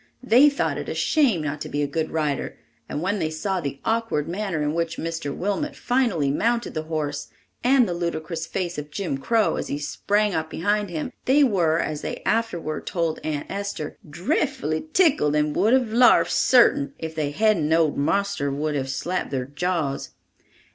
[0.23, 2.57] They thought it a shame not to be a good rider
[2.89, 5.31] and when they saw the awkward manner in which Mr.
[5.31, 7.27] Wilmot finally mounted the horse
[7.63, 11.77] and the ludicrous face of Jim Crow as he sprang up behind him, they were,
[11.77, 17.29] as they afterward told Aunt Esther, "dreffully tickled and would have larfed, sartin, if they
[17.29, 20.09] hadn't knowed marster would have slapped their jaws."